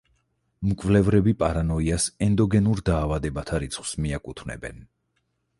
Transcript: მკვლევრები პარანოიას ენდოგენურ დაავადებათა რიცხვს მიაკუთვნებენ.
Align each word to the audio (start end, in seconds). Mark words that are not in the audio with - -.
მკვლევრები 0.69 1.33
პარანოიას 1.43 2.09
ენდოგენურ 2.29 2.83
დაავადებათა 2.91 3.63
რიცხვს 3.65 3.95
მიაკუთვნებენ. 4.07 4.85